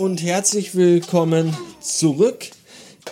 und 0.00 0.22
herzlich 0.22 0.74
willkommen 0.74 1.54
zurück 1.82 2.46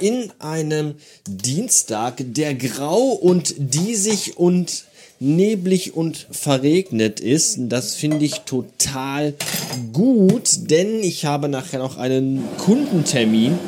in 0.01 0.33
einem 0.39 0.95
Dienstag, 1.29 2.15
der 2.19 2.55
grau 2.55 3.11
und 3.11 3.55
diesig 3.59 4.39
und 4.39 4.85
neblig 5.21 5.95
und 5.95 6.27
verregnet 6.31 7.21
ist. 7.21 7.59
Das 7.69 7.95
finde 7.95 8.25
ich 8.25 8.41
total 8.41 9.35
gut, 9.93 10.71
denn 10.71 11.03
ich 11.03 11.27
habe 11.27 11.51
nachher 11.51 11.79
noch 11.79 11.99
einen 11.99 12.43
Kundentermin 12.57 13.59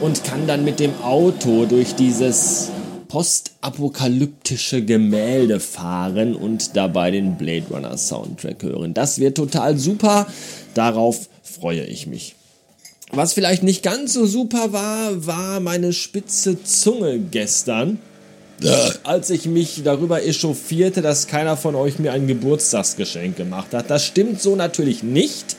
und 0.00 0.22
kann 0.22 0.46
dann 0.46 0.64
mit 0.64 0.78
dem 0.78 0.94
Auto 1.02 1.66
durch 1.66 1.96
dieses 1.96 2.70
postapokalyptische 3.08 4.84
Gemälde 4.84 5.58
fahren 5.58 6.36
und 6.36 6.76
dabei 6.76 7.10
den 7.10 7.36
Blade 7.36 7.66
Runner 7.72 7.98
Soundtrack 7.98 8.62
hören. 8.62 8.94
Das 8.94 9.18
wird 9.18 9.36
total 9.36 9.76
super. 9.78 10.28
Darauf 10.74 11.28
freue 11.42 11.84
ich 11.84 12.06
mich. 12.06 12.36
Was 13.14 13.34
vielleicht 13.34 13.62
nicht 13.62 13.82
ganz 13.82 14.14
so 14.14 14.24
super 14.24 14.72
war, 14.72 15.26
war 15.26 15.60
meine 15.60 15.92
spitze 15.92 16.64
Zunge 16.64 17.18
gestern, 17.18 17.98
als 19.04 19.28
ich 19.28 19.44
mich 19.44 19.82
darüber 19.84 20.24
echauffierte, 20.24 21.02
dass 21.02 21.26
keiner 21.26 21.58
von 21.58 21.74
euch 21.74 21.98
mir 21.98 22.12
ein 22.12 22.26
Geburtstagsgeschenk 22.26 23.36
gemacht 23.36 23.74
hat. 23.74 23.90
Das 23.90 24.06
stimmt 24.06 24.40
so 24.40 24.56
natürlich 24.56 25.02
nicht. 25.02 25.56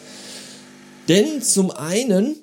Denn 1.07 1.43
zum 1.43 1.69
einen 1.69 2.37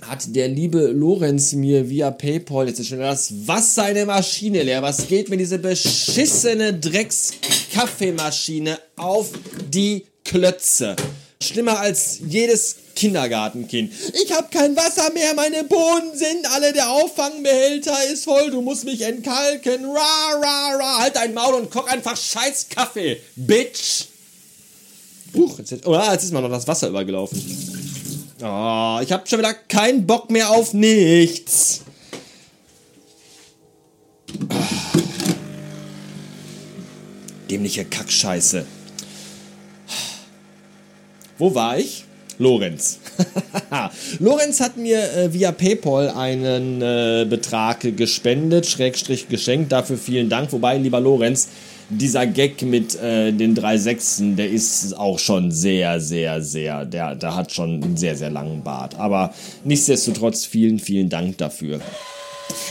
hat 0.00 0.34
der 0.34 0.48
liebe 0.48 0.86
Lorenz 0.86 1.52
mir 1.52 1.90
via 1.90 2.10
PayPal 2.10 2.68
jetzt 2.68 2.86
schon 2.86 3.00
das 3.00 3.46
Wasser 3.46 3.90
in 3.90 3.96
der 3.96 4.06
Maschine 4.06 4.62
leer. 4.62 4.80
Was 4.80 5.06
geht 5.06 5.28
mir 5.28 5.36
diese 5.36 5.58
beschissene 5.58 6.72
Drecks-Kaffeemaschine 6.72 8.78
auf 8.96 9.32
die 9.70 10.06
Klötze? 10.24 10.96
Schlimmer 11.40 11.78
als 11.78 12.18
jedes 12.26 12.76
Kindergartenkind. 12.96 13.92
Ich 14.24 14.32
hab 14.32 14.50
kein 14.50 14.74
Wasser 14.76 15.12
mehr, 15.12 15.34
meine 15.34 15.62
Bohnen 15.64 16.16
sind 16.16 16.50
alle, 16.52 16.72
der 16.72 16.90
Auffangbehälter 16.90 17.96
ist 18.12 18.24
voll, 18.24 18.50
du 18.50 18.60
musst 18.60 18.84
mich 18.84 19.02
entkalken. 19.02 19.84
Ra, 19.84 20.40
ra, 20.40 20.76
ra. 20.76 20.98
Halt 20.98 21.14
dein 21.14 21.34
Maul 21.34 21.54
und 21.54 21.70
koch 21.70 21.86
einfach 21.86 22.16
scheiß 22.16 22.68
Kaffee, 22.70 23.20
Bitch. 23.36 24.06
Huch, 25.34 25.58
jetzt, 25.58 25.86
oh, 25.86 25.96
jetzt 26.10 26.24
ist 26.24 26.32
mal 26.32 26.40
noch 26.40 26.50
das 26.50 26.66
Wasser 26.66 26.88
übergelaufen. 26.88 27.40
Oh, 28.42 28.98
ich 29.02 29.12
hab 29.12 29.28
schon 29.28 29.38
wieder 29.38 29.54
keinen 29.54 30.06
Bock 30.06 30.30
mehr 30.30 30.50
auf 30.50 30.72
nichts. 30.74 31.82
Oh. 34.50 34.78
Dämliche 37.48 37.84
Kackscheiße. 37.84 38.66
Wo 41.38 41.54
war 41.54 41.78
ich? 41.78 42.04
Lorenz. 42.38 43.00
Lorenz 44.20 44.60
hat 44.60 44.76
mir 44.76 44.98
äh, 45.12 45.32
via 45.32 45.50
PayPal 45.50 46.10
einen 46.10 46.80
äh, 46.80 47.26
Betrag 47.28 47.96
gespendet, 47.96 48.66
Schrägstrich 48.66 49.28
geschenkt. 49.28 49.72
Dafür 49.72 49.96
vielen 49.96 50.28
Dank. 50.28 50.52
Wobei, 50.52 50.78
lieber 50.78 51.00
Lorenz, 51.00 51.48
dieser 51.90 52.26
Gag 52.26 52.62
mit 52.62 53.00
äh, 53.00 53.32
den 53.32 53.54
drei 53.54 53.78
Sechsen, 53.78 54.36
der 54.36 54.50
ist 54.50 54.96
auch 54.96 55.18
schon 55.18 55.50
sehr, 55.50 56.00
sehr, 56.00 56.42
sehr, 56.42 56.84
der, 56.84 57.14
der 57.14 57.34
hat 57.34 57.52
schon 57.52 57.82
einen 57.82 57.96
sehr, 57.96 58.16
sehr 58.16 58.30
langen 58.30 58.62
Bart. 58.62 58.94
Aber 58.96 59.34
nichtsdestotrotz 59.64 60.44
vielen, 60.44 60.78
vielen 60.78 61.08
Dank 61.08 61.38
dafür. 61.38 61.80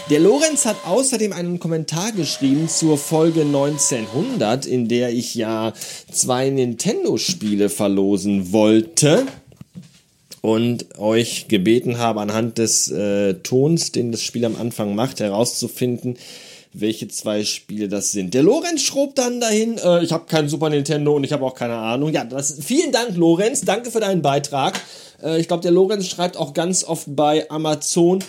Der 0.09 0.19
Lorenz 0.19 0.65
hat 0.65 0.77
außerdem 0.85 1.33
einen 1.33 1.59
Kommentar 1.59 2.11
geschrieben 2.13 2.69
zur 2.69 2.97
Folge 2.97 3.41
1900, 3.41 4.65
in 4.65 4.87
der 4.87 5.09
ich 5.09 5.35
ja 5.35 5.73
zwei 6.11 6.49
Nintendo-Spiele 6.49 7.69
verlosen 7.69 8.53
wollte 8.53 9.25
und 10.41 10.97
euch 10.97 11.47
gebeten 11.49 11.97
habe, 11.97 12.21
anhand 12.21 12.57
des 12.57 12.89
äh, 12.89 13.33
Tons, 13.35 13.91
den 13.91 14.13
das 14.13 14.21
Spiel 14.21 14.45
am 14.45 14.55
Anfang 14.55 14.95
macht, 14.95 15.19
herauszufinden, 15.19 16.17
welche 16.71 17.07
zwei 17.09 17.43
Spiele 17.43 17.89
das 17.89 18.11
sind. 18.11 18.33
Der 18.33 18.43
Lorenz 18.43 18.81
schrob 18.83 19.15
dann 19.15 19.41
dahin, 19.41 19.77
äh, 19.77 20.03
ich 20.03 20.13
habe 20.13 20.25
kein 20.27 20.47
Super 20.47 20.69
Nintendo 20.69 21.15
und 21.15 21.23
ich 21.23 21.33
habe 21.33 21.43
auch 21.43 21.55
keine 21.55 21.75
Ahnung. 21.75 22.13
Ja, 22.13 22.23
das, 22.23 22.59
vielen 22.61 22.91
Dank, 22.91 23.17
Lorenz, 23.17 23.61
danke 23.61 23.91
für 23.91 23.99
deinen 23.99 24.21
Beitrag. 24.21 24.79
Äh, 25.21 25.39
ich 25.39 25.47
glaube, 25.47 25.63
der 25.63 25.71
Lorenz 25.71 26.07
schreibt 26.07 26.37
auch 26.37 26.53
ganz 26.53 26.83
oft 26.83 27.07
bei 27.13 27.49
Amazon 27.49 28.23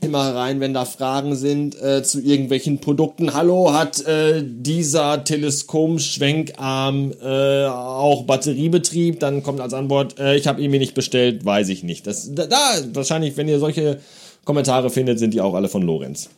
immer 0.00 0.34
rein, 0.34 0.60
wenn 0.60 0.74
da 0.74 0.84
Fragen 0.84 1.34
sind 1.34 1.80
äh, 1.80 2.02
zu 2.02 2.20
irgendwelchen 2.20 2.80
Produkten. 2.80 3.34
Hallo, 3.34 3.72
hat 3.72 4.06
äh, 4.06 4.44
dieser 4.44 5.24
Teleskop-Schwenkarm 5.24 7.12
äh, 7.20 7.66
auch 7.66 8.24
Batteriebetrieb? 8.24 9.18
Dann 9.20 9.42
kommt 9.42 9.60
als 9.60 9.74
Antwort, 9.74 10.18
äh, 10.18 10.36
ich 10.36 10.46
habe 10.46 10.62
ihn 10.62 10.70
mir 10.70 10.80
nicht 10.80 10.94
bestellt, 10.94 11.44
weiß 11.44 11.68
ich 11.70 11.82
nicht. 11.82 12.06
Das, 12.06 12.32
da, 12.32 12.46
da, 12.46 12.58
wahrscheinlich, 12.92 13.36
wenn 13.36 13.48
ihr 13.48 13.58
solche 13.58 13.98
Kommentare 14.44 14.90
findet, 14.90 15.18
sind 15.18 15.34
die 15.34 15.40
auch 15.40 15.54
alle 15.54 15.68
von 15.68 15.82
Lorenz. 15.82 16.30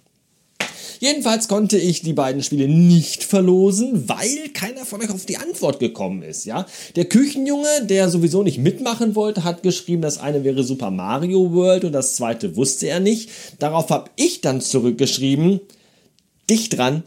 Jedenfalls 1.01 1.49
konnte 1.49 1.79
ich 1.79 2.03
die 2.03 2.13
beiden 2.13 2.43
Spiele 2.43 2.69
nicht 2.69 3.25
verlosen, 3.25 4.07
weil 4.07 4.51
keiner 4.53 4.85
von 4.85 5.01
euch 5.01 5.09
auf 5.09 5.25
die 5.25 5.39
Antwort 5.39 5.81
gekommen 5.81 6.23
ist, 6.23 6.45
ja. 6.45 6.67
Der 6.95 7.07
Küchenjunge, 7.07 7.87
der 7.87 8.11
sowieso 8.11 8.43
nicht 8.43 8.59
mitmachen 8.59 9.15
wollte, 9.15 9.43
hat 9.43 9.63
geschrieben, 9.63 10.03
das 10.03 10.19
eine 10.19 10.45
wäre 10.45 10.63
Super 10.63 10.91
Mario 10.91 11.55
World 11.55 11.87
und 11.87 11.93
das 11.93 12.17
zweite 12.17 12.55
wusste 12.55 12.89
er 12.89 13.01
nicht. 13.01 13.31
Darauf 13.59 13.89
habe 13.89 14.11
ich 14.17 14.43
dann 14.43 14.61
zurückgeschrieben, 14.61 15.61
dicht 16.51 16.77
dran, 16.77 17.03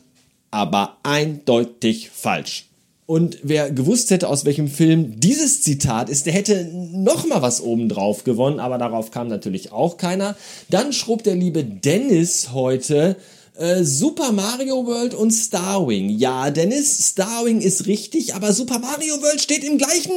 aber 0.49 0.97
eindeutig 1.03 2.09
falsch. 2.09 2.65
Und 3.05 3.37
wer 3.43 3.69
gewusst 3.69 4.09
hätte, 4.09 4.27
aus 4.27 4.43
welchem 4.43 4.69
Film 4.69 5.19
dieses 5.19 5.61
Zitat 5.61 6.09
ist, 6.09 6.25
der 6.25 6.33
hätte 6.33 6.67
noch 6.73 7.27
mal 7.27 7.43
was 7.43 7.61
obendrauf 7.61 8.23
gewonnen, 8.23 8.59
aber 8.59 8.79
darauf 8.79 9.11
kam 9.11 9.27
natürlich 9.27 9.71
auch 9.71 9.97
keiner. 9.97 10.35
Dann 10.71 10.93
schrob 10.93 11.21
der 11.23 11.35
liebe 11.35 11.63
Dennis 11.63 12.53
heute, 12.53 13.17
äh, 13.55 13.83
Super 13.83 14.31
Mario 14.31 14.85
World 14.85 15.13
und 15.13 15.31
Starwing. 15.31 16.09
Ja, 16.09 16.49
Dennis, 16.51 17.09
Starwing 17.09 17.61
ist 17.61 17.87
richtig, 17.87 18.35
aber 18.35 18.53
Super 18.53 18.79
Mario 18.79 19.21
World 19.21 19.41
steht 19.41 19.63
im 19.63 19.77
gleichen 19.77 20.11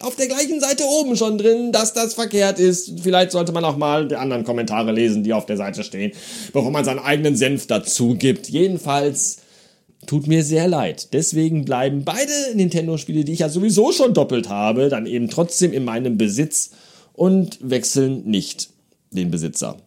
auf 0.00 0.16
der 0.16 0.26
gleichen 0.26 0.60
Seite 0.60 0.84
oben 0.84 1.16
schon 1.16 1.38
drin, 1.38 1.72
dass 1.72 1.92
das 1.92 2.14
verkehrt 2.14 2.58
ist. 2.58 3.00
Vielleicht 3.00 3.32
sollte 3.32 3.52
man 3.52 3.64
auch 3.64 3.76
mal 3.76 4.06
die 4.06 4.16
anderen 4.16 4.44
Kommentare 4.44 4.92
lesen, 4.92 5.22
die 5.22 5.32
auf 5.32 5.46
der 5.46 5.56
Seite 5.56 5.82
stehen, 5.82 6.12
bevor 6.52 6.70
man 6.70 6.84
seinen 6.84 6.98
eigenen 6.98 7.36
Senf 7.36 7.66
dazu 7.66 8.14
gibt. 8.14 8.48
Jedenfalls 8.48 9.38
tut 10.06 10.26
mir 10.26 10.44
sehr 10.44 10.68
leid. 10.68 11.12
Deswegen 11.12 11.64
bleiben 11.64 12.04
beide 12.04 12.32
Nintendo-Spiele, 12.54 13.24
die 13.24 13.32
ich 13.32 13.38
ja 13.40 13.48
sowieso 13.48 13.92
schon 13.92 14.14
doppelt 14.14 14.48
habe, 14.48 14.88
dann 14.88 15.06
eben 15.06 15.30
trotzdem 15.30 15.72
in 15.72 15.84
meinem 15.84 16.18
Besitz 16.18 16.70
und 17.12 17.58
wechseln 17.62 18.24
nicht 18.24 18.70
den 19.10 19.30
Besitzer. 19.30 19.78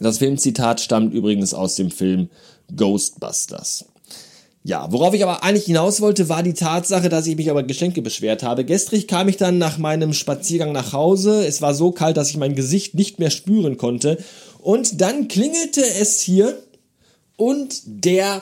Das 0.00 0.18
Filmzitat 0.18 0.80
stammt 0.80 1.14
übrigens 1.14 1.54
aus 1.54 1.76
dem 1.76 1.90
Film 1.90 2.28
Ghostbusters. 2.74 3.84
Ja, 4.66 4.90
worauf 4.90 5.12
ich 5.12 5.22
aber 5.22 5.44
eigentlich 5.44 5.66
hinaus 5.66 6.00
wollte, 6.00 6.30
war 6.30 6.42
die 6.42 6.54
Tatsache, 6.54 7.10
dass 7.10 7.26
ich 7.26 7.36
mich 7.36 7.48
über 7.48 7.62
Geschenke 7.62 8.00
beschwert 8.00 8.42
habe. 8.42 8.64
Gestrig 8.64 9.06
kam 9.06 9.28
ich 9.28 9.36
dann 9.36 9.58
nach 9.58 9.76
meinem 9.76 10.14
Spaziergang 10.14 10.72
nach 10.72 10.94
Hause. 10.94 11.46
Es 11.46 11.60
war 11.60 11.74
so 11.74 11.92
kalt, 11.92 12.16
dass 12.16 12.30
ich 12.30 12.38
mein 12.38 12.54
Gesicht 12.54 12.94
nicht 12.94 13.18
mehr 13.18 13.30
spüren 13.30 13.76
konnte. 13.76 14.16
Und 14.60 15.02
dann 15.02 15.28
klingelte 15.28 15.82
es 15.82 16.20
hier 16.20 16.58
und 17.36 17.82
der 17.84 18.40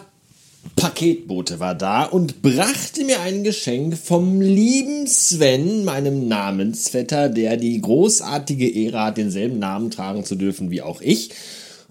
Paketbote 0.76 1.60
war 1.60 1.74
da 1.74 2.04
und 2.04 2.42
brachte 2.42 3.04
mir 3.04 3.20
ein 3.20 3.44
Geschenk 3.44 3.96
vom 3.96 4.40
lieben 4.40 5.06
Sven, 5.06 5.84
meinem 5.84 6.28
Namensvetter, 6.28 7.28
der 7.28 7.56
die 7.56 7.80
großartige 7.80 8.68
Ehre 8.68 9.04
hat, 9.04 9.16
denselben 9.16 9.58
Namen 9.58 9.90
tragen 9.90 10.24
zu 10.24 10.34
dürfen 10.34 10.70
wie 10.70 10.82
auch 10.82 11.00
ich. 11.00 11.30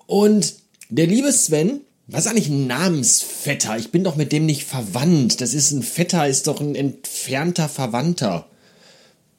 Und 0.07 0.55
der 0.89 1.07
liebe 1.07 1.31
Sven, 1.31 1.81
was 2.07 2.25
ist 2.25 2.31
eigentlich 2.31 2.49
ein 2.49 2.67
Namensvetter? 2.67 3.77
Ich 3.77 3.91
bin 3.91 4.03
doch 4.03 4.15
mit 4.15 4.31
dem 4.31 4.45
nicht 4.45 4.65
verwandt. 4.65 5.39
Das 5.39 5.53
ist 5.53 5.71
ein 5.71 5.83
Vetter, 5.83 6.27
ist 6.27 6.47
doch 6.47 6.59
ein 6.59 6.75
entfernter 6.75 7.69
Verwandter. 7.69 8.47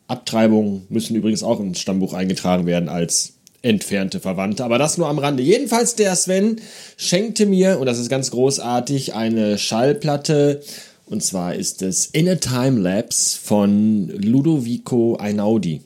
Abtreibungen 0.08 0.86
müssen 0.88 1.16
übrigens 1.16 1.42
auch 1.42 1.60
ins 1.60 1.80
Stammbuch 1.80 2.12
eingetragen 2.12 2.66
werden 2.66 2.88
als 2.88 3.34
entfernte 3.62 4.20
Verwandte. 4.20 4.64
Aber 4.64 4.78
das 4.78 4.98
nur 4.98 5.08
am 5.08 5.18
Rande. 5.18 5.42
Jedenfalls 5.42 5.94
der 5.94 6.14
Sven 6.16 6.60
schenkte 6.96 7.46
mir, 7.46 7.78
und 7.78 7.86
das 7.86 7.98
ist 7.98 8.08
ganz 8.08 8.30
großartig, 8.30 9.14
eine 9.14 9.56
Schallplatte. 9.58 10.62
Und 11.06 11.22
zwar 11.22 11.54
ist 11.54 11.82
es 11.82 12.06
In 12.06 12.28
a 12.28 12.36
Time 12.36 12.80
Lapse 12.80 13.38
von 13.38 14.08
Ludovico 14.08 15.16
Einaudi. 15.16 15.82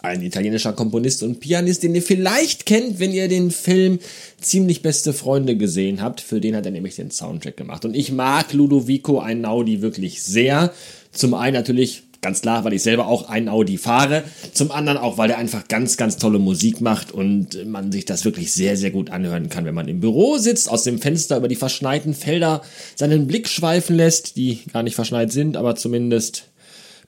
Ein 0.00 0.22
italienischer 0.22 0.72
Komponist 0.72 1.24
und 1.24 1.40
Pianist, 1.40 1.82
den 1.82 1.94
ihr 1.94 2.02
vielleicht 2.02 2.64
kennt, 2.64 3.00
wenn 3.00 3.12
ihr 3.12 3.28
den 3.28 3.50
Film 3.50 3.98
Ziemlich 4.40 4.82
beste 4.82 5.12
Freunde 5.12 5.56
gesehen 5.56 6.00
habt. 6.00 6.20
Für 6.20 6.40
den 6.40 6.54
hat 6.54 6.64
er 6.64 6.70
nämlich 6.70 6.94
den 6.94 7.10
Soundtrack 7.10 7.56
gemacht. 7.56 7.84
Und 7.84 7.96
ich 7.96 8.12
mag 8.12 8.52
Ludovico 8.52 9.18
Einaudi 9.18 9.82
wirklich 9.82 10.22
sehr. 10.22 10.72
Zum 11.10 11.34
einen 11.34 11.54
natürlich 11.54 12.05
Ganz 12.26 12.40
klar, 12.40 12.64
weil 12.64 12.72
ich 12.72 12.82
selber 12.82 13.06
auch 13.06 13.28
einen 13.28 13.48
Audi 13.48 13.78
fahre. 13.78 14.24
Zum 14.52 14.72
anderen 14.72 14.98
auch, 14.98 15.16
weil 15.16 15.30
er 15.30 15.38
einfach 15.38 15.68
ganz, 15.68 15.96
ganz 15.96 16.16
tolle 16.16 16.40
Musik 16.40 16.80
macht 16.80 17.12
und 17.12 17.64
man 17.66 17.92
sich 17.92 18.04
das 18.04 18.24
wirklich 18.24 18.52
sehr, 18.52 18.76
sehr 18.76 18.90
gut 18.90 19.10
anhören 19.10 19.48
kann, 19.48 19.64
wenn 19.64 19.76
man 19.76 19.86
im 19.86 20.00
Büro 20.00 20.36
sitzt, 20.36 20.68
aus 20.68 20.82
dem 20.82 20.98
Fenster 20.98 21.36
über 21.36 21.46
die 21.46 21.54
verschneiten 21.54 22.14
Felder 22.14 22.62
seinen 22.96 23.28
Blick 23.28 23.46
schweifen 23.46 23.94
lässt, 23.94 24.34
die 24.34 24.58
gar 24.72 24.82
nicht 24.82 24.96
verschneit 24.96 25.30
sind, 25.30 25.56
aber 25.56 25.76
zumindest 25.76 26.48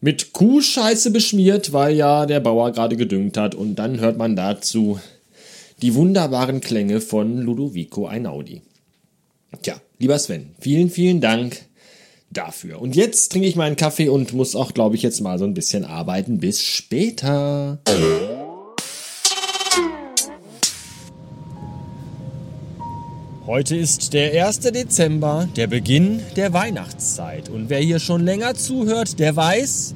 mit 0.01 0.33
Kuhscheiße 0.33 1.11
beschmiert, 1.11 1.73
weil 1.73 1.97
ja 1.97 2.25
der 2.25 2.39
Bauer 2.39 2.71
gerade 2.71 2.95
gedüngt 2.97 3.37
hat. 3.37 3.57
Und 3.57 3.75
dann 3.75 3.99
hört 3.99 4.19
man 4.19 4.37
dazu 4.37 5.01
die 5.83 5.97
wunderbaren 5.97 6.61
Klänge 6.61 7.01
von 7.01 7.39
Ludovico 7.39 8.07
Einaudi. 8.07 8.63
Tja, 9.63 9.81
lieber 9.99 10.17
Sven, 10.17 10.51
vielen, 10.61 10.91
vielen 10.91 11.21
Dank 11.21 11.57
dafür. 12.31 12.81
Und 12.81 12.97
jetzt 12.97 13.33
trinke 13.33 13.49
ich 13.49 13.57
meinen 13.57 13.77
Kaffee 13.77 14.09
und 14.09 14.33
muss 14.33 14.55
auch, 14.55 14.75
glaube 14.75 14.97
ich, 14.97 15.03
jetzt 15.03 15.21
mal 15.21 15.39
so 15.39 15.45
ein 15.45 15.55
bisschen 15.55 15.85
arbeiten. 15.85 16.39
Bis 16.39 16.63
später. 16.63 17.79
Heute 23.47 23.77
ist 23.77 24.13
der 24.13 24.47
1. 24.47 24.61
Dezember, 24.61 25.49
der 25.57 25.69
Beginn 25.69 26.21
der 26.37 26.53
Weihnachtszeit. 26.53 27.49
Und 27.49 27.71
wer 27.71 27.81
hier 27.81 27.99
schon 27.99 28.23
länger 28.23 28.55
zuhört, 28.55 29.19
der 29.19 29.35
weiß, 29.37 29.95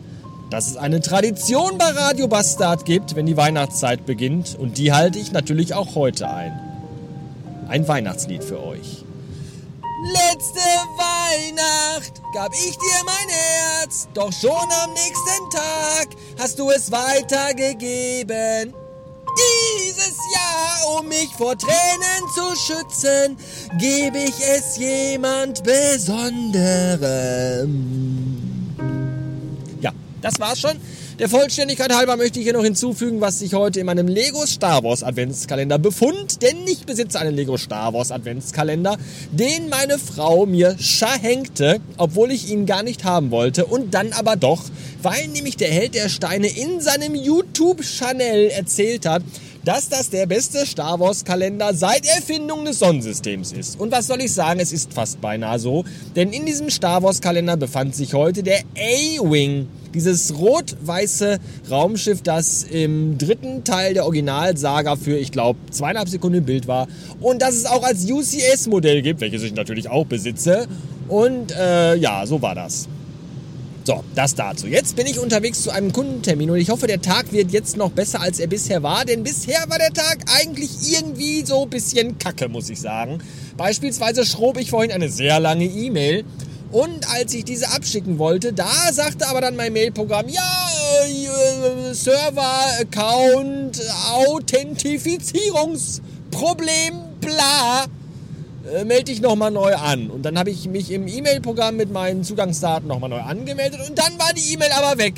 dass 0.49 0.69
es 0.69 0.77
eine 0.79 1.03
Tradition 1.03 1.77
bei 1.77 1.91
Radio 1.91 2.29
Bastard 2.29 2.87
gibt, 2.87 3.15
wenn 3.15 3.27
die 3.27 3.37
Weihnachtszeit 3.37 4.07
beginnt. 4.07 4.57
Und 4.59 4.79
die 4.79 4.93
halte 4.93 5.19
ich 5.19 5.33
natürlich 5.33 5.75
auch 5.75 5.95
heute 5.95 6.31
ein. 6.31 6.59
Ein 7.69 7.87
Weihnachtslied 7.87 8.43
für 8.43 8.63
euch. 8.65 9.05
Letzte 10.05 10.59
Weihnacht 10.59 12.21
gab 12.35 12.53
ich 12.53 12.77
dir 12.77 13.05
mein 13.07 13.29
Herz, 13.29 14.09
doch 14.13 14.33
schon 14.33 14.51
am 14.51 14.93
nächsten 14.95 15.51
Tag 15.53 16.09
hast 16.41 16.59
du 16.59 16.71
es 16.71 16.91
weitergegeben. 16.91 18.75
Dieses 19.39 20.17
Jahr, 20.35 20.99
um 20.99 21.07
mich 21.07 21.33
vor 21.39 21.57
Tränen 21.57 22.29
zu 22.35 22.57
schützen, 22.57 23.39
gebe 23.79 24.19
ich 24.19 24.35
es 24.41 24.77
jemand 24.77 25.63
Besonderem. 25.63 26.51
Ja, 29.81 29.93
das 30.21 30.41
war's 30.41 30.59
schon. 30.59 30.81
Der 31.19 31.29
Vollständigkeit 31.29 31.95
halber 31.95 32.17
möchte 32.17 32.39
ich 32.39 32.47
hier 32.47 32.55
noch 32.55 32.65
hinzufügen, 32.65 33.21
was 33.21 33.39
sich 33.39 33.53
heute 33.53 33.81
in 33.81 33.87
meinem 33.87 34.09
Lego 34.09 34.47
Star 34.47 34.83
Wars 34.83 35.03
Adventskalender 35.03 35.79
befund, 35.79 36.41
denn 36.41 36.67
ich 36.67 36.87
besitze 36.87 37.21
einen 37.21 37.37
Lego 37.37 37.59
Star 37.59 37.93
Wars 37.93 38.11
Adventskalender, 38.11 38.97
den 39.31 39.69
meine 39.69 39.99
Frau 39.99 40.47
mir 40.47 40.75
schenkte, 40.79 41.81
obwohl 41.99 42.31
ich 42.31 42.51
ihn 42.51 42.65
gar 42.65 42.83
nicht 42.83 43.05
haben 43.05 43.31
wollte. 43.31 43.67
Und 43.67 43.93
dann 43.93 44.15
aber 44.15 44.37
doch, 44.37 44.65
weil 45.03 45.29
nämlich 45.29 45.59
der 45.59 45.71
Held 45.71 45.95
der 45.95 46.09
Steine 46.09 46.49
in 46.49 46.81
seinem 46.81 47.15
YouTube-Channel 47.15 48.49
erzählt 48.49 49.05
hat, 49.05 49.23
dass 49.65 49.89
das 49.89 50.11
der 50.11 50.27
beste 50.27 50.67
Star 50.67 50.99
Wars 50.99 51.25
Kalender 51.25 51.75
seit 51.75 52.07
Erfindung 52.07 52.65
des 52.65 52.79
Sonnensystems 52.79 53.53
ist. 53.53 53.79
Und 53.79 53.93
was 53.93 54.07
soll 54.07 54.21
ich 54.21 54.33
sagen, 54.33 54.61
es 54.61 54.73
ist 54.73 54.93
fast 54.93 55.21
beinahe 55.21 55.59
so, 55.59 55.85
denn 56.17 56.33
in 56.33 56.47
diesem 56.47 56.71
Star 56.71 57.03
Wars 57.03 57.21
Kalender 57.21 57.57
befand 57.57 57.95
sich 57.95 58.15
heute 58.15 58.43
der 58.43 58.61
A-Wing. 58.77 59.69
Dieses 59.95 60.39
rot-weiße 60.39 61.39
Raumschiff, 61.71 62.23
das 62.23 62.63
im 62.63 63.19
dritten 63.19 63.63
Teil 63.63 63.93
der 63.93 64.05
Originalsaga 64.05 64.97
für, 64.97 65.19
ich 65.19 65.33
glaube, 65.33 65.59
zweieinhalb 65.71 66.09
Sekunden 66.09 66.39
im 66.39 66.45
Bild 66.47 66.67
war. 66.67 66.89
Und 67.21 67.43
das 67.43 67.57
es 67.57 67.67
auch 67.67 67.83
als 67.83 68.11
UCS-Modell 68.11 69.03
gibt, 69.03 69.21
welches 69.21 69.43
ich 69.43 69.55
natürlich 69.55 69.91
auch 69.91 70.07
besitze. 70.07 70.67
Und 71.09 71.53
äh, 71.53 71.95
ja, 71.97 72.25
so 72.25 72.41
war 72.41 72.55
das. 72.55 72.89
So, 73.85 74.05
das 74.15 74.37
dazu. 74.37 74.69
Jetzt 74.69 74.95
bin 74.95 75.09
ich 75.09 75.19
unterwegs 75.19 75.63
zu 75.63 75.73
einem 75.73 75.93
Kundentermin 75.93 76.51
und 76.51 76.59
ich 76.59 76.71
hoffe, 76.71 76.87
der 76.87 77.03
Tag 77.03 77.33
wird 77.33 77.51
jetzt 77.51 77.77
noch 77.77 77.91
besser, 77.91 78.21
als 78.21 78.39
er 78.39 78.47
bisher 78.47 78.85
war. 78.85 79.05
Denn 79.05 79.25
bisher 79.25 79.65
war 79.69 79.79
der 79.79 79.93
Tag 79.93 80.19
eigentlich 80.39 80.71
irgendwie 80.89 81.45
so 81.45 81.65
ein 81.65 81.71
bisschen 81.71 82.17
kacke, 82.19 82.49
muss 82.49 82.71
ich 82.71 82.81
sagen. 82.81 83.19
Beispielsweise 83.57 84.25
schrob 84.25 84.57
ich 84.59 84.71
vorhin 84.71 84.93
eine 84.93 85.09
sehr 85.09 85.41
lange 85.41 85.65
E-Mail. 85.65 86.23
Und 86.71 87.11
als 87.11 87.35
ich 87.35 87.45
diese 87.45 87.71
abschicken 87.71 88.19
wollte, 88.19 88.53
da 88.53 88.93
sagte 88.93 89.27
aber 89.27 89.41
dann 89.41 89.57
mein 89.57 89.73
Mailprogramm, 89.73 90.29
ja, 90.29 90.71
äh, 91.05 91.27
Server, 91.93 92.67
Account, 92.81 93.83
Authentifizierungsproblem, 94.13 96.95
bla 97.21 97.87
äh, 98.71 98.85
melde 98.85 99.05
dich 99.05 99.21
nochmal 99.21 99.51
neu 99.51 99.75
an. 99.75 100.11
Und 100.11 100.23
dann 100.23 100.39
habe 100.39 100.51
ich 100.51 100.69
mich 100.69 100.91
im 100.91 101.09
E-Mail-Programm 101.09 101.77
mit 101.77 101.93
meinen 101.93 102.25
Zugangsdaten 102.25 102.89
nochmal 102.89 103.11
neu 103.11 103.21
angemeldet 103.21 103.81
und 103.89 103.99
dann 103.99 104.19
war 104.19 104.33
die 104.35 104.53
E-Mail 104.53 104.71
aber 104.73 104.99
weg. 104.99 105.15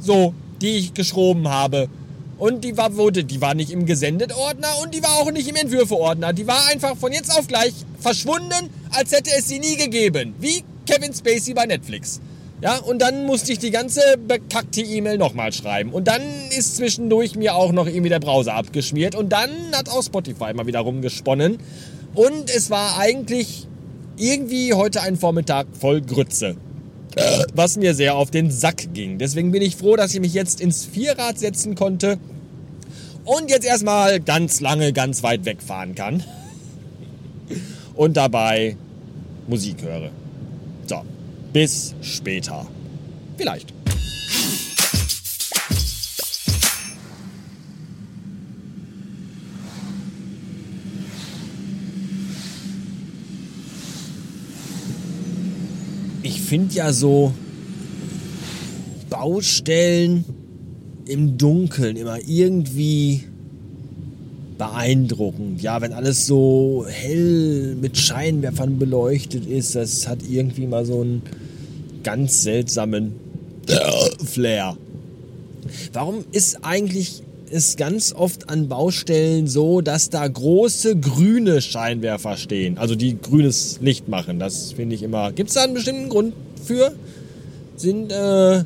So, 0.00 0.34
die 0.60 0.78
ich 0.78 0.94
geschroben 0.94 1.48
habe. 1.48 1.88
Und 2.38 2.64
die 2.64 2.76
war, 2.76 2.96
wurde, 2.96 3.24
die 3.24 3.40
war 3.42 3.54
nicht 3.54 3.70
im 3.70 3.84
Gesendet-Ordner 3.84 4.68
und 4.82 4.94
die 4.94 5.02
war 5.02 5.10
auch 5.18 5.30
nicht 5.30 5.48
im 5.48 5.56
Entwürfe-Ordner. 5.56 6.32
Die 6.32 6.46
war 6.46 6.68
einfach 6.68 6.96
von 6.96 7.12
jetzt 7.12 7.36
auf 7.36 7.46
gleich 7.46 7.74
verschwunden, 7.98 8.70
als 8.92 9.12
hätte 9.12 9.30
es 9.36 9.46
sie 9.46 9.58
nie 9.58 9.76
gegeben. 9.76 10.34
Wie 10.40 10.64
Kevin 10.86 11.12
Spacey 11.12 11.52
bei 11.52 11.66
Netflix. 11.66 12.20
Ja, 12.62 12.76
und 12.76 13.00
dann 13.00 13.24
musste 13.24 13.52
ich 13.52 13.58
die 13.58 13.70
ganze 13.70 14.00
bekackte 14.18 14.82
E-Mail 14.82 15.16
nochmal 15.16 15.52
schreiben. 15.52 15.92
Und 15.92 16.08
dann 16.08 16.22
ist 16.56 16.76
zwischendurch 16.76 17.34
mir 17.34 17.54
auch 17.54 17.72
noch 17.72 17.86
irgendwie 17.86 18.10
der 18.10 18.20
Browser 18.20 18.54
abgeschmiert. 18.54 19.14
Und 19.14 19.30
dann 19.30 19.50
hat 19.74 19.88
auch 19.88 20.02
Spotify 20.02 20.52
mal 20.52 20.66
wieder 20.66 20.80
rumgesponnen. 20.80 21.58
Und 22.14 22.50
es 22.54 22.70
war 22.70 22.98
eigentlich 22.98 23.66
irgendwie 24.16 24.74
heute 24.74 25.02
ein 25.02 25.16
Vormittag 25.16 25.66
voll 25.78 26.00
Grütze. 26.00 26.56
Was 27.54 27.76
mir 27.76 27.94
sehr 27.94 28.14
auf 28.14 28.30
den 28.30 28.50
Sack 28.50 28.94
ging. 28.94 29.18
Deswegen 29.18 29.50
bin 29.50 29.62
ich 29.62 29.76
froh, 29.76 29.96
dass 29.96 30.14
ich 30.14 30.20
mich 30.20 30.32
jetzt 30.32 30.60
ins 30.60 30.84
Vierrad 30.84 31.38
setzen 31.38 31.74
konnte 31.74 32.18
und 33.24 33.50
jetzt 33.50 33.66
erstmal 33.66 34.20
ganz 34.20 34.60
lange, 34.60 34.92
ganz 34.92 35.22
weit 35.22 35.44
wegfahren 35.44 35.94
kann. 35.94 36.22
Und 37.94 38.16
dabei 38.16 38.76
Musik 39.46 39.82
höre. 39.82 40.10
So, 40.86 41.02
bis 41.52 41.94
später. 42.00 42.66
Vielleicht. 43.36 43.74
Ich 56.22 56.40
finde 56.40 56.74
ja 56.74 56.92
so 56.92 57.32
Baustellen 59.08 60.24
im 61.06 61.36
Dunkeln 61.38 61.96
immer 61.96 62.18
irgendwie 62.26 63.24
beeindruckend. 64.58 65.62
Ja, 65.62 65.80
wenn 65.80 65.92
alles 65.92 66.26
so 66.26 66.84
hell 66.88 67.74
mit 67.80 67.96
Scheinwerfern 67.96 68.78
beleuchtet 68.78 69.46
ist, 69.46 69.74
das 69.74 70.06
hat 70.06 70.18
irgendwie 70.28 70.66
mal 70.66 70.84
so 70.84 71.00
einen 71.00 71.22
ganz 72.02 72.42
seltsamen 72.42 73.12
Flair. 74.24 74.76
Warum 75.92 76.24
ist 76.32 76.64
eigentlich 76.64 77.22
ist 77.50 77.76
ganz 77.76 78.12
oft 78.12 78.48
an 78.48 78.68
Baustellen 78.68 79.46
so, 79.46 79.80
dass 79.80 80.08
da 80.08 80.26
große 80.26 80.96
grüne 80.96 81.60
Scheinwerfer 81.60 82.36
stehen, 82.36 82.78
also 82.78 82.94
die 82.94 83.20
grünes 83.20 83.78
Licht 83.80 84.08
machen. 84.08 84.38
Das 84.38 84.72
finde 84.72 84.94
ich 84.94 85.02
immer. 85.02 85.32
Gibt 85.32 85.50
es 85.50 85.54
da 85.54 85.64
einen 85.64 85.74
bestimmten 85.74 86.08
Grund 86.08 86.34
für? 86.64 86.92
Sind 87.76 88.12
äh, 88.12 88.64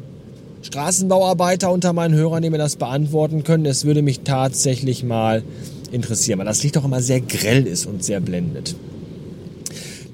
Straßenbauarbeiter 0.63 1.73
unter 1.73 1.93
meinen 1.93 2.15
Hörern, 2.15 2.43
die 2.43 2.51
mir 2.51 2.59
das 2.59 2.77
beantworten 2.77 3.43
können? 3.43 3.65
Es 3.67 3.85
würde 3.85 4.03
mich 4.03 4.21
tatsächlich 4.21 5.03
mal 5.03 5.43
interessieren, 5.91 6.39
weil 6.39 6.47
das 6.47 6.63
Licht 6.63 6.77
auch 6.77 6.85
immer 6.85 7.01
sehr 7.01 7.21
grell 7.21 7.67
ist 7.67 7.87
und 7.87 8.05
sehr 8.05 8.21
blendet. 8.21 8.75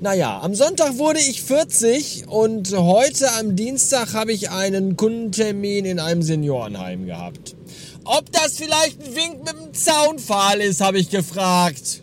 Naja, 0.02 0.40
am 0.40 0.54
Sonntag 0.54 0.96
wurde 0.96 1.18
ich 1.18 1.42
40 1.42 2.24
und 2.28 2.74
heute 2.74 3.26
am 3.38 3.54
Dienstag 3.54 4.14
habe 4.14 4.32
ich 4.32 4.50
einen 4.50 4.96
Kundentermin 4.96 5.84
in 5.84 5.98
einem 5.98 6.22
Seniorenheim 6.22 7.04
gehabt. 7.04 7.54
Ob 8.04 8.32
das 8.32 8.54
vielleicht 8.54 9.02
ein 9.02 9.14
Wink 9.14 9.38
mit 9.44 9.52
dem 9.52 9.74
Zaunpfahl 9.74 10.60
ist, 10.60 10.80
habe 10.80 10.98
ich 10.98 11.10
gefragt. 11.10 12.02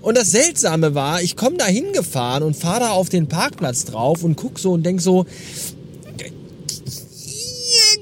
Und 0.00 0.16
das 0.16 0.30
Seltsame 0.30 0.94
war, 0.94 1.20
ich 1.22 1.36
komme 1.36 1.56
da 1.56 1.66
hingefahren 1.66 2.42
und 2.42 2.56
fahre 2.56 2.80
da 2.80 2.90
auf 2.90 3.08
den 3.08 3.28
Parkplatz 3.28 3.84
drauf 3.84 4.22
und 4.22 4.36
guck 4.36 4.58
so 4.58 4.72
und 4.72 4.84
denk 4.84 5.00
so, 5.00 5.26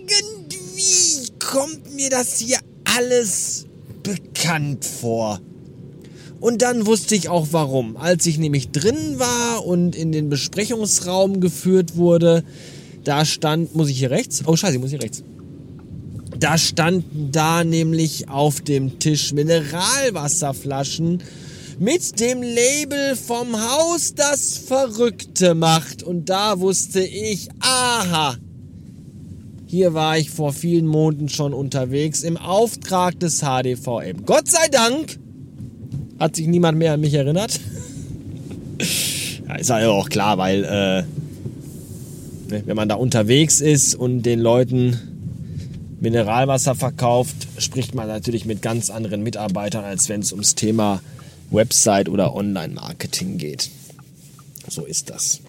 irgendwie 0.08 1.32
kommt 1.38 1.94
mir 1.94 2.10
das 2.10 2.38
hier 2.38 2.58
alles 2.84 3.66
bekannt 4.02 4.84
vor. 4.84 5.40
Und 6.38 6.62
dann 6.62 6.86
wusste 6.86 7.14
ich 7.14 7.28
auch 7.28 7.48
warum. 7.50 7.96
Als 7.96 8.26
ich 8.26 8.38
nämlich 8.38 8.70
drin 8.70 9.18
war 9.18 9.64
und 9.66 9.96
in 9.96 10.12
den 10.12 10.28
Besprechungsraum 10.28 11.40
geführt 11.40 11.96
wurde, 11.96 12.44
da 13.04 13.24
stand, 13.24 13.74
muss 13.74 13.88
ich 13.88 13.98
hier 13.98 14.10
rechts? 14.10 14.42
Oh 14.46 14.54
scheiße, 14.54 14.74
ich 14.74 14.80
muss 14.80 14.90
hier 14.90 15.02
rechts. 15.02 15.22
Da 16.38 16.58
standen 16.58 17.30
da 17.32 17.64
nämlich 17.64 18.28
auf 18.28 18.60
dem 18.60 18.98
Tisch 18.98 19.32
Mineralwasserflaschen 19.32 21.22
mit 21.78 22.20
dem 22.20 22.42
Label 22.42 23.16
vom 23.16 23.56
Haus, 23.56 24.14
das 24.14 24.56
Verrückte 24.58 25.54
macht. 25.54 26.02
Und 26.02 26.28
da 26.28 26.60
wusste 26.60 27.00
ich, 27.02 27.48
aha, 27.60 28.36
hier 29.66 29.94
war 29.94 30.18
ich 30.18 30.30
vor 30.30 30.52
vielen 30.52 30.86
Monaten 30.86 31.28
schon 31.28 31.52
unterwegs 31.52 32.22
im 32.22 32.36
Auftrag 32.36 33.18
des 33.20 33.40
HDVM. 33.40 34.24
Gott 34.24 34.48
sei 34.48 34.68
Dank 34.70 35.18
hat 36.18 36.36
sich 36.36 36.46
niemand 36.46 36.78
mehr 36.78 36.94
an 36.94 37.00
mich 37.00 37.14
erinnert. 37.14 37.60
ja, 39.48 39.56
ist 39.56 39.70
ja 39.70 39.88
auch 39.88 40.08
klar, 40.08 40.38
weil 40.38 40.64
äh, 40.64 41.04
Ne, 42.48 42.62
wenn 42.64 42.76
man 42.76 42.88
da 42.88 42.94
unterwegs 42.94 43.60
ist 43.60 43.94
und 43.94 44.22
den 44.22 44.38
Leuten 44.38 44.98
Mineralwasser 46.00 46.74
verkauft, 46.74 47.34
spricht 47.58 47.94
man 47.94 48.08
natürlich 48.08 48.44
mit 48.44 48.62
ganz 48.62 48.90
anderen 48.90 49.22
Mitarbeitern, 49.22 49.84
als 49.84 50.08
wenn 50.08 50.20
es 50.20 50.32
ums 50.32 50.54
Thema 50.54 51.00
Website 51.50 52.08
oder 52.08 52.34
Online-Marketing 52.34 53.38
geht. 53.38 53.70
So 54.68 54.84
ist 54.84 55.10
das. 55.10 55.40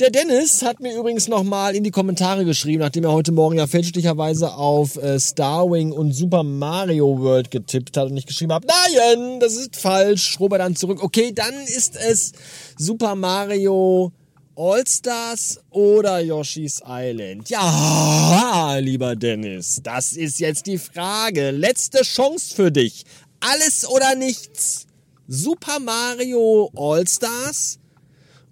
Der 0.00 0.10
Dennis 0.10 0.62
hat 0.62 0.80
mir 0.80 0.96
übrigens 0.96 1.28
nochmal 1.28 1.76
in 1.76 1.84
die 1.84 1.92
Kommentare 1.92 2.44
geschrieben, 2.44 2.80
nachdem 2.80 3.04
er 3.04 3.12
heute 3.12 3.30
Morgen 3.30 3.58
ja 3.58 3.68
fälschlicherweise 3.68 4.54
auf 4.54 4.96
äh, 4.96 5.20
Starwing 5.20 5.92
und 5.92 6.12
Super 6.12 6.42
Mario 6.42 7.20
World 7.20 7.52
getippt 7.52 7.96
hat 7.96 8.10
und 8.10 8.16
ich 8.16 8.26
geschrieben 8.26 8.52
habe, 8.52 8.66
nein, 8.66 9.38
das 9.38 9.54
ist 9.54 9.76
falsch, 9.76 10.24
schrob 10.24 10.50
er 10.52 10.58
dann 10.58 10.74
zurück. 10.74 11.00
Okay, 11.00 11.32
dann 11.32 11.54
ist 11.64 11.96
es 11.96 12.32
Super 12.76 13.14
Mario 13.14 14.10
All-Stars 14.56 15.60
oder 15.70 16.20
Yoshi's 16.20 16.80
Island? 16.86 17.48
Ja, 17.50 18.76
lieber 18.80 19.16
Dennis, 19.16 19.80
das 19.82 20.12
ist 20.12 20.38
jetzt 20.38 20.66
die 20.66 20.78
Frage. 20.78 21.50
Letzte 21.50 22.02
Chance 22.02 22.54
für 22.54 22.70
dich. 22.70 23.04
Alles 23.40 23.88
oder 23.88 24.14
nichts. 24.14 24.86
Super 25.26 25.80
Mario 25.80 26.70
All-Stars 26.76 27.80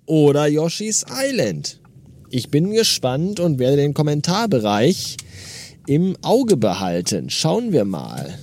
oder 0.06 0.48
Yoshi's 0.48 1.04
Island? 1.08 1.80
Ich 2.30 2.50
bin 2.50 2.72
gespannt 2.72 3.38
und 3.38 3.60
werde 3.60 3.76
den 3.76 3.94
Kommentarbereich 3.94 5.18
im 5.86 6.16
Auge 6.22 6.56
behalten. 6.56 7.30
Schauen 7.30 7.70
wir 7.70 7.84
mal. 7.84 8.38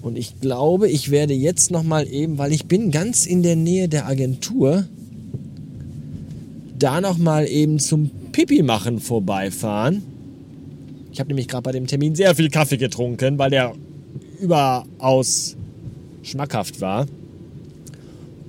Und 0.00 0.16
ich 0.16 0.40
glaube, 0.40 0.88
ich 0.88 1.10
werde 1.10 1.34
jetzt 1.34 1.70
noch 1.70 1.82
mal 1.82 2.08
eben, 2.08 2.38
weil 2.38 2.52
ich 2.52 2.66
bin 2.66 2.90
ganz 2.90 3.26
in 3.26 3.42
der 3.42 3.56
Nähe 3.56 3.88
der 3.88 4.06
Agentur, 4.06 4.86
da 6.82 7.00
noch 7.00 7.18
mal 7.18 7.46
eben 7.46 7.78
zum 7.78 8.10
Pipi 8.32 8.62
machen 8.62 8.98
vorbeifahren. 8.98 10.02
Ich 11.12 11.20
habe 11.20 11.28
nämlich 11.28 11.48
gerade 11.48 11.62
bei 11.62 11.72
dem 11.72 11.86
Termin 11.86 12.14
sehr 12.14 12.34
viel 12.34 12.50
Kaffee 12.50 12.78
getrunken, 12.78 13.38
weil 13.38 13.50
der 13.50 13.74
überaus 14.40 15.56
schmackhaft 16.22 16.80
war. 16.80 17.06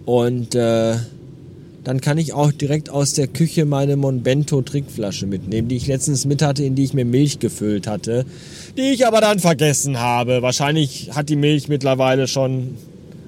Und 0.06 0.56
äh, 0.56 0.96
dann 1.84 2.02
kann 2.02 2.18
ich 2.18 2.34
auch 2.34 2.52
direkt 2.52 2.90
aus 2.90 3.14
der 3.14 3.28
Küche 3.28 3.66
meine 3.66 3.98
Monbento 3.98 4.62
Trinkflasche 4.62 5.28
mitnehmen, 5.28 5.68
die 5.68 5.76
ich 5.76 5.88
letztens 5.88 6.26
mit 6.26 6.42
hatte, 6.42 6.64
in 6.64 6.76
die 6.76 6.86
ich 6.86 6.94
mir 6.94 7.06
Milch 7.06 7.40
gefüllt 7.40 7.88
hatte, 7.88 8.26
die 8.78 8.94
ich 8.94 9.06
aber 9.06 9.22
dann 9.22 9.40
vergessen 9.40 10.00
habe. 10.00 10.42
Wahrscheinlich 10.42 11.12
hat 11.14 11.30
die 11.30 11.36
Milch 11.36 11.68
mittlerweile 11.68 12.28
schon 12.28 12.76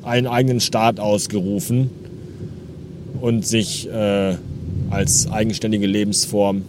einen 0.03 0.27
eigenen 0.27 0.61
Start 0.61 0.99
ausgerufen 0.99 1.89
und 3.19 3.45
sich 3.45 3.89
äh, 3.89 4.35
als 4.89 5.29
eigenständige 5.31 5.87
Lebensform 5.87 6.63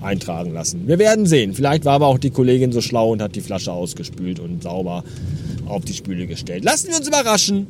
eintragen 0.00 0.52
lassen. 0.52 0.86
Wir 0.86 0.98
werden 0.98 1.26
sehen. 1.26 1.54
Vielleicht 1.54 1.84
war 1.84 1.94
aber 1.94 2.06
auch 2.06 2.18
die 2.18 2.30
Kollegin 2.30 2.72
so 2.72 2.80
schlau 2.80 3.12
und 3.12 3.22
hat 3.22 3.34
die 3.34 3.40
Flasche 3.40 3.72
ausgespült 3.72 4.38
und 4.40 4.62
sauber 4.62 5.04
auf 5.66 5.84
die 5.84 5.92
Spüle 5.94 6.26
gestellt. 6.26 6.64
Lassen 6.64 6.88
wir 6.88 6.96
uns 6.96 7.08
überraschen. 7.08 7.66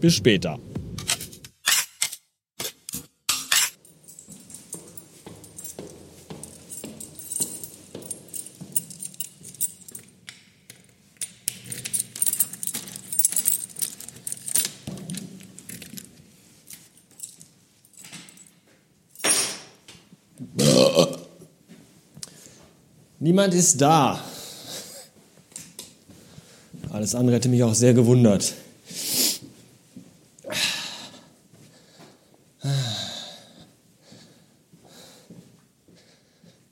Bis 0.00 0.14
später. 0.14 0.58
Niemand 23.30 23.54
ist 23.54 23.80
da. 23.80 24.20
Alles 26.90 27.14
andere 27.14 27.36
hätte 27.36 27.48
mich 27.48 27.62
auch 27.62 27.74
sehr 27.74 27.94
gewundert. 27.94 28.54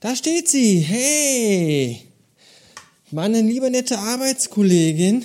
Da 0.00 0.17
steht 0.17 0.49
sie. 0.49 0.81
Hey! 0.81 2.03
Meine 3.12 3.41
liebe 3.41 3.71
nette 3.71 3.97
Arbeitskollegin 4.00 5.25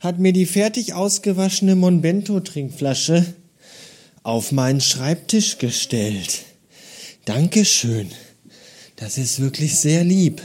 hat 0.00 0.18
mir 0.18 0.32
die 0.32 0.46
fertig 0.46 0.94
ausgewaschene 0.94 1.76
Monbento-Trinkflasche 1.76 3.24
auf 4.24 4.50
meinen 4.50 4.80
Schreibtisch 4.80 5.58
gestellt. 5.58 6.40
Dankeschön. 7.24 8.10
Das 9.00 9.16
ist 9.16 9.40
wirklich 9.40 9.78
sehr 9.78 10.04
lieb. 10.04 10.42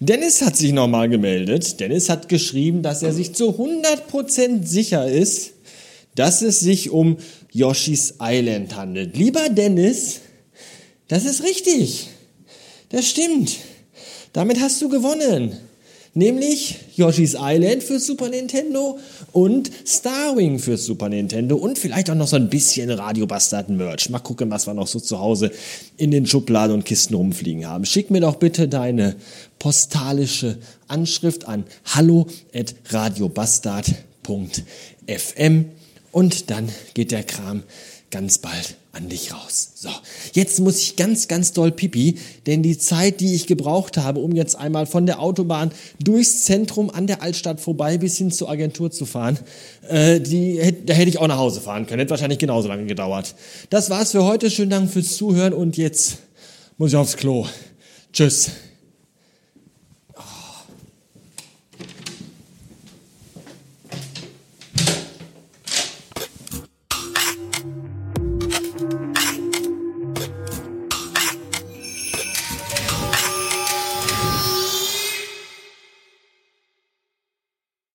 Dennis 0.00 0.40
hat 0.40 0.56
sich 0.56 0.72
nochmal 0.72 1.10
gemeldet. 1.10 1.78
Dennis 1.78 2.08
hat 2.08 2.30
geschrieben, 2.30 2.82
dass 2.82 3.02
er 3.02 3.12
sich 3.12 3.34
zu 3.34 3.50
100% 3.50 4.66
sicher 4.66 5.06
ist, 5.06 5.52
dass 6.14 6.40
es 6.40 6.60
sich 6.60 6.88
um 6.88 7.18
Yoshi's 7.52 8.14
Island 8.20 8.74
handelt. 8.76 9.16
Lieber 9.16 9.50
Dennis, 9.50 10.20
das 11.08 11.26
ist 11.26 11.42
richtig. 11.42 12.08
Das 12.88 13.06
stimmt. 13.06 13.56
Damit 14.32 14.58
hast 14.58 14.80
du 14.80 14.88
gewonnen 14.88 15.58
nämlich 16.14 16.76
Yoshi's 16.96 17.36
Island 17.38 17.82
für 17.82 17.98
Super 17.98 18.28
Nintendo 18.28 18.98
und 19.32 19.70
Starwing 19.86 20.58
für 20.58 20.76
Super 20.76 21.08
Nintendo 21.08 21.56
und 21.56 21.78
vielleicht 21.78 22.10
auch 22.10 22.14
noch 22.14 22.28
so 22.28 22.36
ein 22.36 22.48
bisschen 22.48 22.90
Radio 22.90 23.26
Bastard 23.26 23.68
Merch. 23.68 24.10
Mal 24.10 24.20
gucken, 24.20 24.50
was 24.50 24.66
wir 24.66 24.74
noch 24.74 24.86
so 24.86 25.00
zu 25.00 25.18
Hause 25.18 25.50
in 25.96 26.10
den 26.10 26.26
Schubladen 26.26 26.74
und 26.74 26.84
Kisten 26.84 27.14
rumfliegen 27.14 27.68
haben. 27.68 27.84
Schick 27.84 28.10
mir 28.10 28.20
doch 28.20 28.36
bitte 28.36 28.68
deine 28.68 29.16
postalische 29.58 30.58
Anschrift 30.88 31.48
an 31.48 31.64
hallo 31.84 32.26
at 32.54 32.74
radiobastard.fm 32.90 35.64
und 36.12 36.50
dann 36.50 36.68
geht 36.94 37.10
der 37.10 37.24
Kram 37.24 37.64
ganz 38.10 38.38
bald 38.38 38.76
an 38.94 39.08
dich 39.08 39.32
raus. 39.32 39.72
So, 39.74 39.90
jetzt 40.32 40.60
muss 40.60 40.78
ich 40.80 40.96
ganz, 40.96 41.28
ganz 41.28 41.52
doll 41.52 41.72
pipi, 41.72 42.18
denn 42.46 42.62
die 42.62 42.78
Zeit, 42.78 43.20
die 43.20 43.34
ich 43.34 43.46
gebraucht 43.46 43.96
habe, 43.96 44.20
um 44.20 44.34
jetzt 44.34 44.56
einmal 44.56 44.86
von 44.86 45.06
der 45.06 45.20
Autobahn 45.20 45.72
durchs 46.02 46.44
Zentrum 46.44 46.90
an 46.90 47.06
der 47.06 47.22
Altstadt 47.22 47.60
vorbei 47.60 47.98
bis 47.98 48.16
hin 48.16 48.30
zur 48.30 48.50
Agentur 48.50 48.90
zu 48.90 49.06
fahren, 49.06 49.38
äh, 49.88 50.20
die, 50.20 50.60
da 50.86 50.94
hätte 50.94 51.08
ich 51.08 51.18
auch 51.18 51.28
nach 51.28 51.38
Hause 51.38 51.60
fahren 51.60 51.86
können. 51.86 52.00
Hätte 52.00 52.10
wahrscheinlich 52.10 52.38
genauso 52.38 52.68
lange 52.68 52.86
gedauert. 52.86 53.34
Das 53.70 53.90
war's 53.90 54.12
für 54.12 54.24
heute. 54.24 54.50
Schönen 54.50 54.70
Dank 54.70 54.90
fürs 54.90 55.16
Zuhören 55.16 55.52
und 55.52 55.76
jetzt 55.76 56.18
muss 56.78 56.90
ich 56.90 56.96
aufs 56.96 57.16
Klo. 57.16 57.46
Tschüss. 58.12 58.50